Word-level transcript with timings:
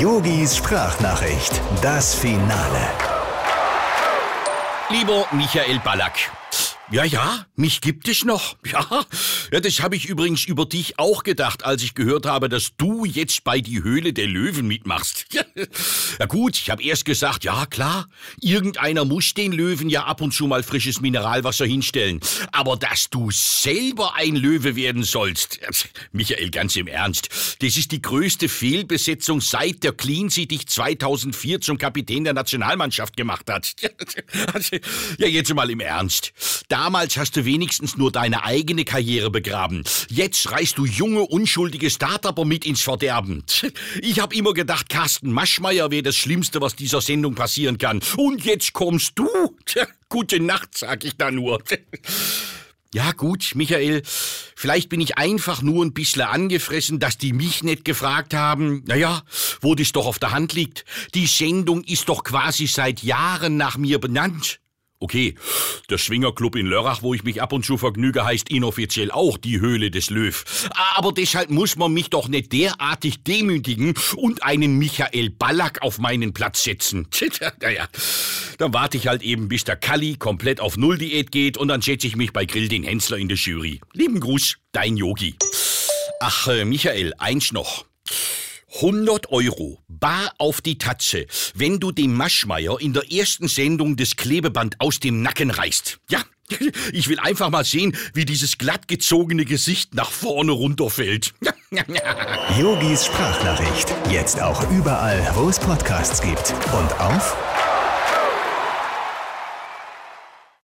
Yogis 0.00 0.56
Sprachnachricht, 0.56 1.60
das 1.82 2.14
Finale. 2.14 2.88
Lieber 4.88 5.26
Michael 5.30 5.78
Ballack. 5.80 6.39
Ja, 6.92 7.04
ja, 7.04 7.46
mich 7.54 7.80
gibt 7.80 8.08
es 8.08 8.24
noch. 8.24 8.56
Ja, 8.70 9.04
ja 9.52 9.60
das 9.60 9.80
habe 9.80 9.96
ich 9.96 10.06
übrigens 10.06 10.44
über 10.44 10.64
dich 10.64 10.98
auch 10.98 11.24
gedacht, 11.24 11.64
als 11.64 11.82
ich 11.82 11.94
gehört 11.94 12.26
habe, 12.26 12.48
dass 12.48 12.76
du 12.76 13.04
jetzt 13.04 13.42
bei 13.42 13.60
die 13.60 13.82
Höhle 13.82 14.12
der 14.12 14.26
Löwen 14.26 14.66
mitmachst. 14.66 15.26
Ja, 16.18 16.26
gut, 16.26 16.56
ich 16.56 16.68
habe 16.68 16.82
erst 16.82 17.04
gesagt, 17.04 17.44
ja 17.44 17.64
klar, 17.66 18.08
irgendeiner 18.40 19.04
muss 19.04 19.32
den 19.32 19.52
Löwen 19.52 19.88
ja 19.88 20.04
ab 20.04 20.20
und 20.20 20.34
zu 20.34 20.46
mal 20.46 20.62
frisches 20.62 21.00
Mineralwasser 21.00 21.64
hinstellen. 21.64 22.20
Aber 22.52 22.76
dass 22.76 23.08
du 23.08 23.30
selber 23.30 24.16
ein 24.16 24.36
Löwe 24.36 24.76
werden 24.76 25.02
sollst, 25.02 25.60
Michael, 26.12 26.50
ganz 26.50 26.76
im 26.76 26.88
Ernst, 26.88 27.28
das 27.62 27.76
ist 27.76 27.92
die 27.92 28.02
größte 28.02 28.48
Fehlbesetzung 28.48 29.40
seit 29.40 29.82
der 29.82 29.92
Cleansea 29.92 30.44
dich 30.44 30.66
2004 30.66 31.60
zum 31.60 31.78
Kapitän 31.78 32.24
der 32.24 32.34
Nationalmannschaft 32.34 33.16
gemacht 33.16 33.48
hat. 33.48 33.74
Also, 34.52 34.76
ja, 35.18 35.26
jetzt 35.26 35.52
mal 35.54 35.70
im 35.70 35.80
Ernst. 35.80 36.32
Damals 36.82 37.18
hast 37.18 37.36
du 37.36 37.44
wenigstens 37.44 37.98
nur 37.98 38.10
deine 38.10 38.42
eigene 38.42 38.86
Karriere 38.86 39.30
begraben. 39.30 39.84
Jetzt 40.08 40.50
reißt 40.50 40.78
du 40.78 40.86
junge, 40.86 41.20
unschuldige 41.20 41.90
Startupper 41.90 42.46
mit 42.46 42.64
ins 42.64 42.80
Verderben. 42.80 43.44
Ich 44.00 44.18
hab 44.18 44.34
immer 44.34 44.54
gedacht, 44.54 44.88
Carsten 44.88 45.30
Maschmeyer 45.30 45.90
wäre 45.90 46.04
das 46.04 46.16
Schlimmste, 46.16 46.62
was 46.62 46.76
dieser 46.76 47.02
Sendung 47.02 47.34
passieren 47.34 47.76
kann. 47.76 48.00
Und 48.16 48.46
jetzt 48.46 48.72
kommst 48.72 49.18
du. 49.18 49.28
Tja, 49.66 49.86
gute 50.08 50.40
Nacht, 50.40 50.78
sag 50.78 51.04
ich 51.04 51.18
da 51.18 51.30
nur. 51.30 51.62
Ja 52.94 53.12
gut, 53.12 53.52
Michael, 53.54 54.02
vielleicht 54.56 54.88
bin 54.88 55.02
ich 55.02 55.18
einfach 55.18 55.60
nur 55.60 55.84
ein 55.84 55.92
bisschen 55.92 56.22
angefressen, 56.22 56.98
dass 56.98 57.18
die 57.18 57.34
mich 57.34 57.62
nicht 57.62 57.84
gefragt 57.84 58.32
haben. 58.32 58.84
Naja, 58.86 59.22
wo 59.60 59.74
das 59.74 59.92
doch 59.92 60.06
auf 60.06 60.18
der 60.18 60.32
Hand 60.32 60.54
liegt. 60.54 60.86
Die 61.14 61.26
Sendung 61.26 61.84
ist 61.84 62.08
doch 62.08 62.24
quasi 62.24 62.66
seit 62.66 63.02
Jahren 63.02 63.58
nach 63.58 63.76
mir 63.76 63.98
benannt. 64.00 64.59
Okay, 65.02 65.34
der 65.88 65.96
Schwingerclub 65.96 66.56
in 66.56 66.66
Lörrach, 66.66 67.00
wo 67.00 67.14
ich 67.14 67.24
mich 67.24 67.40
ab 67.40 67.54
und 67.54 67.64
zu 67.64 67.78
vergnüge, 67.78 68.22
heißt 68.22 68.50
inoffiziell 68.50 69.10
auch 69.10 69.38
die 69.38 69.58
Höhle 69.58 69.90
des 69.90 70.10
Löw. 70.10 70.44
Aber 70.94 71.12
deshalb 71.12 71.48
muss 71.48 71.76
man 71.76 71.94
mich 71.94 72.10
doch 72.10 72.28
nicht 72.28 72.52
derartig 72.52 73.22
demütigen 73.22 73.94
und 74.16 74.42
einen 74.42 74.76
Michael 74.76 75.30
Ballack 75.30 75.80
auf 75.80 75.98
meinen 76.00 76.34
Platz 76.34 76.64
setzen. 76.64 77.08
naja, 77.62 77.88
dann 78.58 78.74
warte 78.74 78.98
ich 78.98 79.06
halt 79.06 79.22
eben, 79.22 79.48
bis 79.48 79.64
der 79.64 79.76
Kalli 79.76 80.16
komplett 80.16 80.60
auf 80.60 80.76
Nulldiät 80.76 81.32
geht 81.32 81.56
und 81.56 81.68
dann 81.68 81.80
setze 81.80 82.06
ich 82.06 82.16
mich 82.16 82.34
bei 82.34 82.44
Grill 82.44 82.68
den 82.68 82.84
Hensler 82.84 83.16
in 83.16 83.28
der 83.28 83.38
Jury. 83.38 83.80
Lieben 83.94 84.20
Gruß, 84.20 84.58
dein 84.72 84.98
Yogi. 84.98 85.34
Ach, 86.20 86.48
äh, 86.48 86.66
Michael, 86.66 87.14
eins 87.16 87.52
noch. 87.52 87.86
100 88.82 89.30
Euro, 89.30 89.78
bar 89.88 90.32
auf 90.38 90.62
die 90.62 90.78
Tatze, 90.78 91.26
wenn 91.54 91.80
du 91.80 91.92
dem 91.92 92.14
Maschmeier 92.14 92.80
in 92.80 92.94
der 92.94 93.12
ersten 93.12 93.46
Sendung 93.46 93.96
das 93.96 94.16
Klebeband 94.16 94.76
aus 94.80 95.00
dem 95.00 95.20
Nacken 95.20 95.50
reißt. 95.50 95.98
Ja, 96.08 96.22
ich 96.92 97.08
will 97.08 97.18
einfach 97.18 97.50
mal 97.50 97.64
sehen, 97.64 97.94
wie 98.14 98.24
dieses 98.24 98.56
glattgezogene 98.56 99.44
Gesicht 99.44 99.94
nach 99.94 100.10
vorne 100.10 100.52
runterfällt. 100.52 101.34
Yogis 102.58 103.04
Sprachnachricht, 103.04 103.92
jetzt 104.10 104.40
auch 104.40 104.70
überall, 104.70 105.30
wo 105.34 105.50
es 105.50 105.60
Podcasts 105.60 106.22
gibt 106.22 106.54
und 106.72 107.00
auf 107.00 107.36